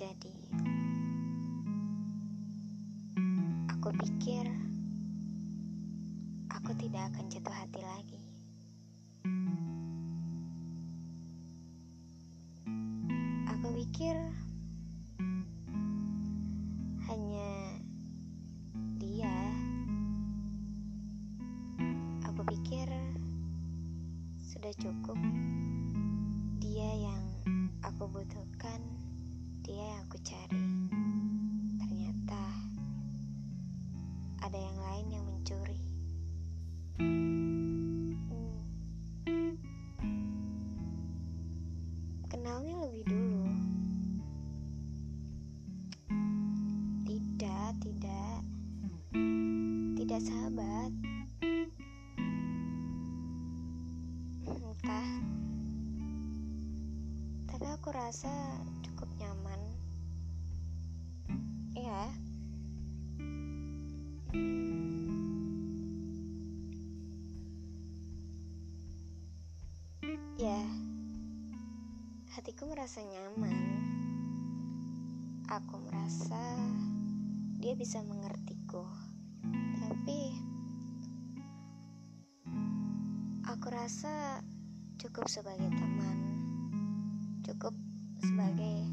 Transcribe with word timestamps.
terjadi. 0.00 0.32
Aku 3.68 3.92
pikir 4.00 4.48
aku 6.48 6.72
tidak 6.80 7.12
akan 7.12 7.28
jatuh 7.28 7.52
hati 7.52 7.80
lagi. 7.84 8.20
Aku 13.44 13.76
pikir 13.76 14.16
mencuri. 35.40 35.80
Hmm. 37.00 38.12
Kenalnya 42.28 42.76
lebih 42.84 43.04
dulu. 43.08 43.48
Tidak, 47.08 47.72
tidak. 47.80 48.40
Tidak 49.96 50.20
sahabat. 50.20 50.92
Entah. 54.44 55.10
Tapi 57.48 57.64
aku 57.64 57.88
rasa 57.96 58.60
cukup 58.84 59.08
nyaman. 59.16 59.60
Ya. 61.72 62.12
Merasa 72.80 73.04
nyaman. 73.04 73.60
Aku 75.52 75.84
merasa 75.84 76.40
dia 77.60 77.76
bisa 77.76 78.00
mengertiku. 78.00 78.88
Tapi 79.84 80.32
aku 83.44 83.66
rasa 83.68 84.40
cukup 84.96 85.28
sebagai 85.28 85.68
teman. 85.76 86.16
Cukup 87.44 87.76
sebagai 88.24 88.88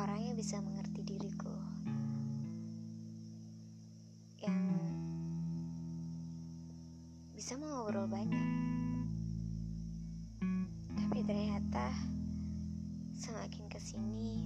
orang 0.00 0.32
yang 0.32 0.36
bisa 0.40 0.56
mengerti 0.64 1.04
diriku. 1.04 1.52
Yang 4.40 4.56
bisa 7.36 7.60
mengobrol 7.60 8.08
banyak. 8.08 8.85
Semakin 13.46 13.70
ke 13.70 13.78
sini 13.78 14.42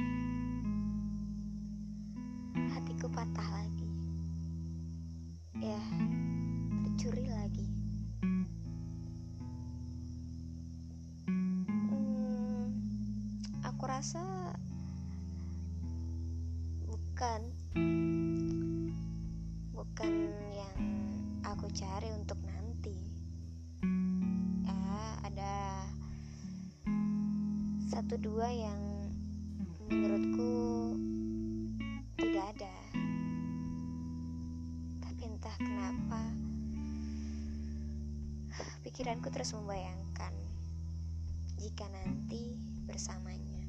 hatiku 2.76 3.08
patah 3.08 3.48
lagi. 3.48 3.88
Ya, 5.56 5.80
tercuri 6.84 7.24
lagi. 7.32 7.64
Hmm, 11.24 12.77
aku 13.64 13.89
rasa 13.89 14.52
bukan 16.84 17.40
bukan 19.72 20.12
yang 20.52 20.77
aku 21.48 21.72
cari 21.72 22.12
untuk 22.12 22.36
nanti. 22.44 23.00
Ya, 24.68 25.24
ada 25.24 25.89
satu 27.89 28.20
dua 28.20 28.52
yang 28.52 28.89
menurutku 29.90 30.55
tidak 32.14 32.55
ada. 32.55 32.77
Tapi 35.02 35.23
entah 35.27 35.56
kenapa 35.58 36.23
pikiranku 38.86 39.28
terus 39.34 39.51
membayangkan 39.52 40.30
jika 41.58 41.90
nanti 41.90 42.55
bersamanya. 42.86 43.67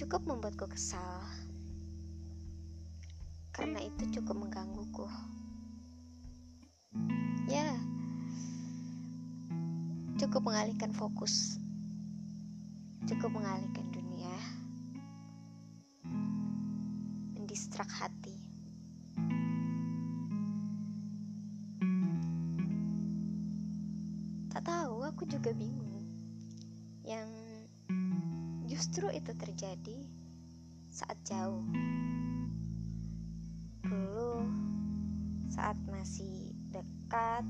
Cukup 0.00 0.24
membuatku 0.24 0.64
kesal 0.72 1.22
karena 3.52 3.84
itu 3.84 4.18
cukup 4.18 4.48
menggangguku. 4.48 5.06
Ya, 7.52 7.76
cukup 10.16 10.48
mengalihkan 10.48 10.96
fokus, 10.96 11.61
cukup 13.02 13.34
mengalihkan 13.34 13.86
dunia, 13.90 14.36
mendistrak 17.34 17.90
hati. 17.90 18.38
Tak 24.54 24.62
tahu, 24.62 25.02
aku 25.02 25.26
juga 25.26 25.50
bingung. 25.50 26.06
Yang 27.02 27.30
justru 28.70 29.10
itu 29.10 29.34
terjadi 29.34 30.06
saat 30.86 31.18
jauh. 31.26 31.66
Dulu, 33.82 34.46
saat 35.50 35.74
masih 35.90 36.54
dekat, 36.70 37.44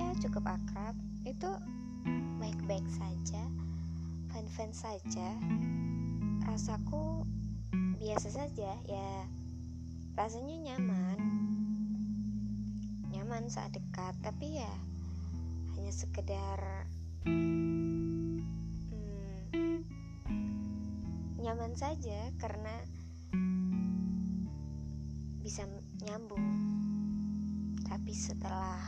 ya 0.00 0.08
cukup 0.24 0.48
akrab, 0.48 0.96
itu 1.28 1.50
baik-baik 2.40 2.88
saja, 2.90 3.44
fan-fan 4.34 4.74
saja. 4.74 5.30
Rasaku 6.42 7.22
biasa 8.02 8.34
saja, 8.34 8.74
ya 8.82 9.10
rasanya 10.18 10.74
nyaman. 10.74 11.18
Nyaman 13.14 13.46
saat 13.46 13.78
dekat, 13.78 14.18
tapi 14.26 14.58
ya 14.58 14.74
hanya 15.78 15.94
sekedar 15.94 16.58
hmm, 17.30 18.42
nyaman 21.38 21.78
saja 21.78 22.34
karena 22.42 22.74
bisa 25.46 25.62
nyambung. 26.02 26.42
Tapi 27.86 28.10
setelah 28.10 28.82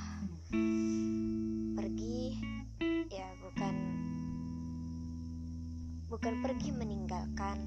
bukan 6.16 6.40
pergi 6.40 6.72
meninggalkan 6.72 7.60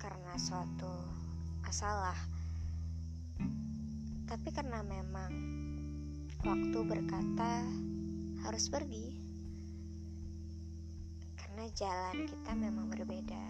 karena 0.00 0.32
suatu 0.40 0.88
masalah. 1.60 2.16
Tapi 4.24 4.48
karena 4.56 4.80
memang 4.80 5.28
waktu 6.48 6.78
berkata 6.88 7.60
harus 8.40 8.72
pergi 8.72 9.04
karena 11.36 11.68
jalan 11.76 12.24
kita 12.24 12.52
memang 12.56 12.88
berbeda. 12.88 13.46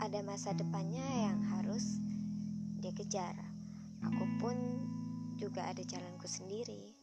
Ada 0.00 0.24
masa 0.24 0.56
depannya 0.56 1.28
yang 1.28 1.44
harus 1.60 2.00
dia 2.80 2.96
kejar 2.96 3.36
aku 4.00 4.24
pun 4.40 4.56
juga 5.36 5.68
ada 5.68 5.84
jalanku 5.84 6.24
sendiri. 6.24 6.96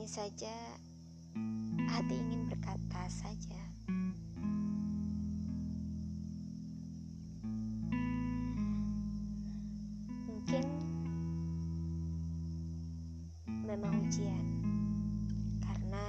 Hanya 0.00 0.16
saja 0.16 0.56
hati 1.92 2.16
ingin 2.16 2.48
berkata 2.48 3.04
saja. 3.12 3.60
Mungkin 10.24 10.64
memang 13.44 14.00
ujian 14.08 14.46
karena 15.68 16.04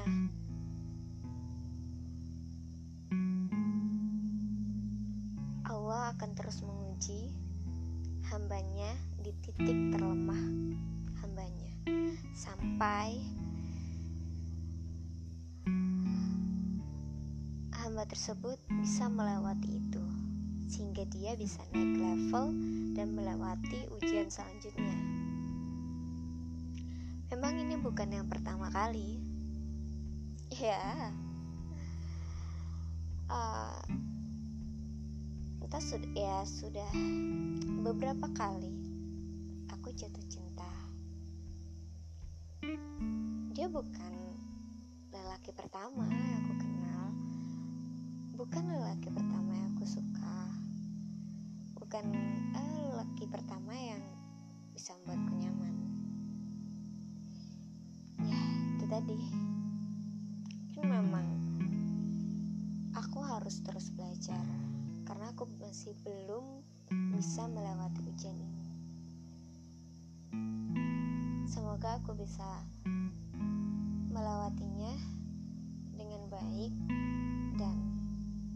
Allah 5.68 6.16
akan 6.16 6.32
terus 6.40 6.64
menguji 6.64 7.36
hambanya 8.32 8.96
di 9.20 9.36
titik 9.44 9.92
terlemah 9.92 10.48
hambanya 11.20 11.76
sampai 12.32 13.41
hamba 18.02 18.18
tersebut 18.18 18.58
bisa 18.82 19.06
melewati 19.14 19.78
itu 19.78 20.02
sehingga 20.66 21.06
dia 21.14 21.38
bisa 21.38 21.62
naik 21.70 22.02
level 22.02 22.50
dan 22.98 23.14
melewati 23.14 23.86
ujian 23.94 24.26
selanjutnya. 24.26 24.98
Memang 27.30 27.62
ini 27.62 27.78
bukan 27.78 28.10
yang 28.10 28.26
pertama 28.26 28.74
kali. 28.74 29.22
Ya. 30.66 31.14
Uh, 33.30 33.86
entah 35.62 35.78
sudah 35.86 36.10
ya 36.18 36.42
sudah 36.42 36.90
beberapa 37.86 38.26
kali 38.34 38.82
aku 39.70 39.94
jatuh 39.94 40.26
cinta. 40.26 40.74
Dia 43.54 43.70
bukan 43.70 44.14
lelaki 45.14 45.54
pertama. 45.54 46.11
Bukan 48.52 48.68
lelaki 48.68 49.08
pertama 49.08 49.56
yang 49.56 49.72
aku 49.72 49.88
suka. 49.88 50.36
Bukan 51.80 52.04
eh, 52.52 52.76
lelaki 52.84 53.24
pertama 53.32 53.72
yang 53.72 54.04
bisa 54.76 54.92
membuatku 54.92 55.40
nyaman. 55.40 55.76
Ya, 58.28 58.44
itu 58.76 58.86
tadi. 58.92 59.20
Kan 60.76 60.84
memang 60.84 61.24
aku 62.92 63.24
harus 63.24 63.64
terus 63.64 63.88
belajar 63.96 64.44
karena 65.08 65.32
aku 65.32 65.48
masih 65.64 65.96
belum 66.04 66.44
bisa 67.16 67.48
melewati 67.48 68.04
ujian 68.04 68.36
ini. 68.36 68.68
Semoga 71.48 72.04
aku 72.04 72.20
bisa 72.20 72.68
melewatinya 74.12 74.92
dengan 75.96 76.28
baik 76.28 76.76
dan 77.56 77.91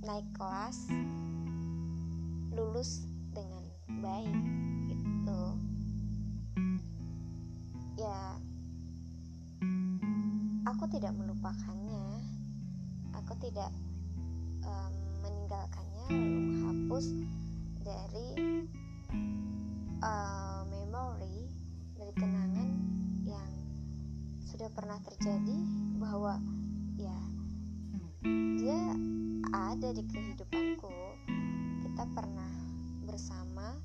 naik 0.06 0.30
kelas 0.38 0.86
lulus 2.54 3.10
dengan 3.34 3.66
baik 4.00 4.38
itu 4.86 5.42
ya 7.98 8.38
aku 10.66 10.84
tidak 10.92 11.14
melupakannya. 11.16 12.20
Aku 13.16 13.34
tidak 13.42 13.72
um, 14.68 14.94
meninggalkannya 15.24 16.06
lalu 16.12 16.38
menghapus 16.52 17.06
dari 17.82 18.28
uh, 20.04 20.62
memori 20.68 21.50
dari 21.96 22.14
kenangan 22.14 22.70
yang 23.26 23.50
sudah 24.46 24.70
pernah 24.76 25.00
terjadi 25.02 25.58
bahwa 25.98 26.38
ya 27.00 27.18
dia 28.60 28.82
ada 29.56 29.96
di 29.96 30.04
kehidupanku. 30.04 30.92
Kita 31.88 32.04
pernah 32.12 32.52
bersama. 33.08 33.80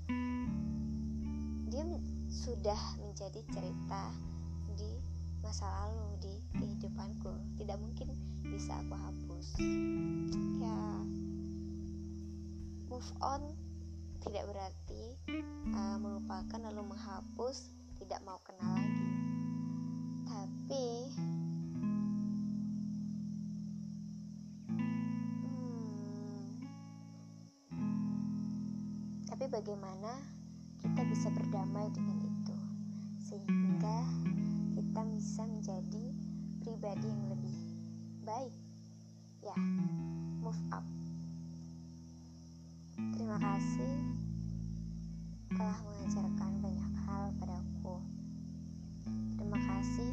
Dia 1.71 1.87
sudah 2.27 2.99
menjadi 2.99 3.39
cerita 3.55 4.11
di 4.75 4.99
masa 5.47 5.71
lalu 5.87 6.19
di 6.19 6.35
kehidupanku. 6.59 7.31
Tidak 7.55 7.79
mungkin 7.79 8.11
bisa 8.51 8.83
aku 8.83 8.95
hapus. 8.99 9.47
Ya 10.59 10.81
move 12.91 13.11
on 13.23 13.43
tidak 14.21 14.45
berarti 14.51 15.03
uh, 15.73 15.97
melupakan 16.03 16.59
lalu 16.59 16.91
menghapus 16.91 17.71
tidak 18.03 18.21
mau 18.27 18.43
kenal 18.43 18.80
bagaimana 29.51 30.23
kita 30.79 31.03
bisa 31.11 31.27
berdamai 31.35 31.91
dengan 31.91 32.23
itu 32.23 32.57
sehingga 33.19 34.07
kita 34.79 35.03
bisa 35.11 35.43
menjadi 35.43 36.07
pribadi 36.63 37.11
yang 37.11 37.25
lebih 37.35 37.59
baik. 38.23 38.55
Ya 39.43 39.57
move 40.39 40.63
up. 40.71 40.87
Terima 43.19 43.43
kasih 43.43 43.95
telah 45.51 45.79
mengajarkan 45.83 46.51
banyak 46.63 46.93
hal 47.11 47.35
padaku. 47.43 47.99
Terima 49.35 49.59
kasih 49.67 50.13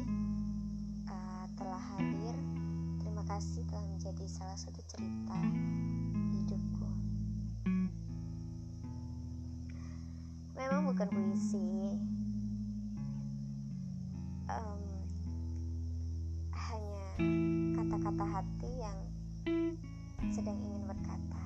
uh, 1.06 1.46
telah 1.54 1.82
hadir. 1.94 2.34
Terima 2.98 3.22
kasih 3.22 3.62
telah 3.70 3.86
menjadi 3.86 4.26
salah 4.26 4.58
satu 4.58 4.82
cerita 4.90 5.38
bukan 10.88 11.04
puisi. 11.12 12.00
Um, 14.48 14.80
hanya 16.56 17.04
kata-kata 17.76 18.24
hati 18.24 18.72
yang 18.80 18.98
sedang 20.32 20.56
ingin 20.56 20.88
berkata. 20.88 21.44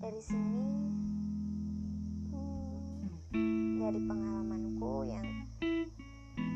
Dari 0.00 0.22
sini 0.24 0.72
hmm, 2.32 3.84
dari 3.84 4.00
pengalamanku 4.08 5.04
yang 5.04 5.28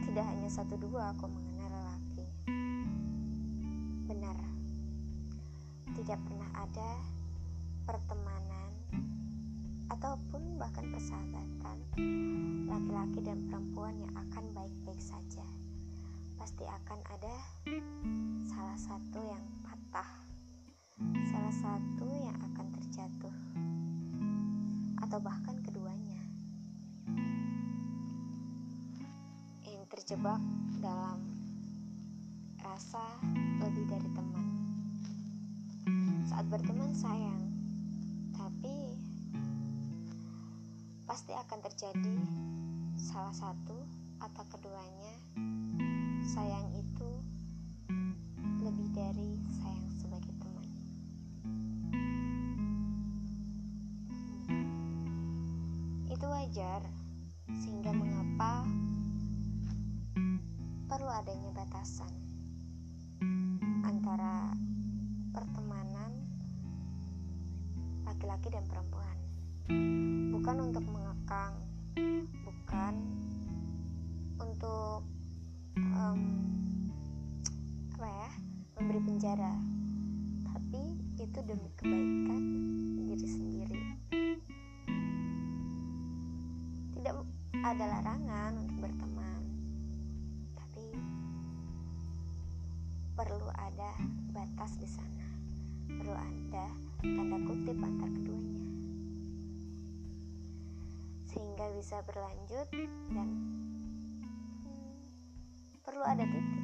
tidak 0.08 0.24
hanya 0.24 0.48
satu 0.48 0.80
dua 0.80 1.12
aku 1.12 1.28
mengenal 1.28 1.68
lelaki. 1.68 2.24
Benar. 4.08 4.40
Tidak 5.92 6.16
pernah 6.24 6.48
ada 6.56 7.20
pertemanan 7.82 8.70
ataupun 9.90 10.56
bahkan 10.56 10.86
persahabatan 10.94 11.76
laki-laki 12.70 13.20
dan 13.26 13.38
perempuan 13.50 13.94
yang 13.98 14.14
akan 14.16 14.44
baik-baik 14.54 15.02
saja. 15.02 15.44
Pasti 16.38 16.64
akan 16.66 16.98
ada 17.10 17.34
salah 18.50 18.78
satu 18.78 19.20
yang 19.26 19.44
patah 19.66 20.10
salah 21.28 21.54
satu 21.54 22.06
yang 22.12 22.36
akan 22.52 22.66
terjatuh 22.78 23.36
atau 25.02 25.18
bahkan 25.18 25.56
keduanya. 25.66 26.22
Yang 29.66 29.84
terjebak 29.90 30.40
dalam 30.78 31.18
rasa 32.62 33.02
lebih 33.60 33.84
dari 33.90 34.08
teman. 34.14 34.46
Saat 36.30 36.46
berteman 36.48 36.94
sayang 36.96 37.41
pasti 41.22 41.38
akan 41.38 41.60
terjadi 41.62 42.18
salah 42.98 43.30
satu 43.30 43.78
atau 44.18 44.42
keduanya. 44.50 45.14
Sayang 46.26 46.66
itu 46.74 47.10
lebih 48.58 48.90
dari 48.90 49.38
sayang 49.54 49.86
sebagai 50.02 50.34
teman. 50.42 50.66
Itu 56.10 56.26
wajar 56.26 56.82
sehingga 57.54 57.94
mengapa 57.94 58.66
perlu 60.90 61.06
adanya 61.06 61.54
batasan 61.54 62.18
antara 63.86 64.58
pertemanan 65.30 66.18
laki-laki 68.10 68.50
dan 68.50 68.66
perempuan. 68.66 69.14
Bukan 70.34 70.58
untuk 70.58 70.82
mengekang 71.22 71.54
bukan 72.42 72.94
untuk 74.42 75.06
um, 75.78 76.20
apa 77.94 78.06
ya 78.10 78.30
memberi 78.74 79.00
penjara 79.06 79.54
tapi 80.50 80.98
itu 81.22 81.38
demi 81.46 81.70
kebaikan 81.78 82.42
diri 83.06 83.26
sendiri. 83.30 83.78
Tidak 86.98 87.14
ada 87.62 87.84
larangan 87.86 88.58
untuk 88.58 88.76
berteman 88.82 89.42
tapi 90.58 90.86
perlu 93.14 93.46
ada 93.54 93.90
batas 94.34 94.74
di 94.74 94.90
sana 94.90 95.26
perlu 95.86 96.18
ada 96.18 96.66
tanda 96.98 97.38
kutip 97.46 97.78
antar 97.78 98.10
keduanya 98.10 98.61
sehingga 101.62 101.78
bisa 101.78 102.02
berlanjut 102.02 102.68
dan 103.14 103.28
hmm, 104.66 104.98
perlu 105.86 106.02
ada 106.02 106.26
titik 106.26 106.61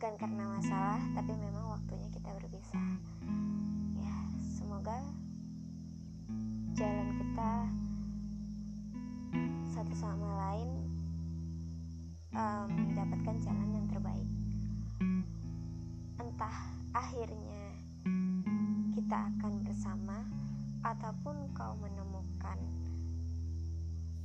bukan 0.00 0.16
karena 0.16 0.48
masalah 0.48 0.96
tapi 1.12 1.36
memang 1.36 1.76
waktunya 1.76 2.08
kita 2.08 2.32
berpisah. 2.40 2.88
Ya 4.00 4.16
semoga 4.56 4.96
jalan 6.72 7.20
kita 7.20 7.52
satu 9.76 9.92
sama 9.92 10.24
lain 10.40 10.88
um, 12.32 12.68
mendapatkan 12.72 13.44
jalan 13.44 13.68
yang 13.76 13.86
terbaik. 13.92 14.28
Entah 16.16 16.56
akhirnya 16.96 17.76
kita 18.96 19.28
akan 19.36 19.52
bersama 19.68 20.24
ataupun 20.80 21.52
kau 21.52 21.76
menemukan 21.76 22.56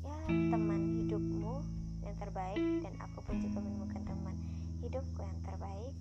ya 0.07 0.23
teman 0.55 1.03
hidupmu 1.03 1.67
yang 1.99 2.15
terbaik 2.15 2.63
dan 2.79 2.95
aku 3.03 3.19
pun 3.27 3.43
juga 3.43 3.59
menemukan 3.59 4.07
teman 4.07 4.54
hidupku 4.85 5.17
yang 5.17 5.41
terbaik. 5.41 5.97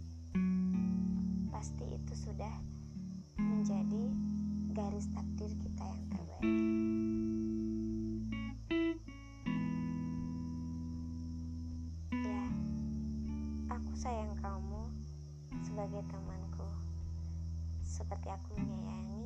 Pasti 1.48 1.88
itu 1.88 2.12
sudah 2.12 2.52
menjadi 3.40 4.12
garis 4.76 5.08
takdir 5.08 5.48
kita 5.56 5.84
yang 5.88 6.04
terbaik. 6.12 6.52
Ya 12.12 12.44
aku 13.72 13.92
sayang 13.96 14.36
kamu 14.44 14.84
sebagai 15.64 16.04
temanku. 16.12 16.68
Seperti 17.88 18.28
aku 18.28 18.52
menyayangi 18.60 19.23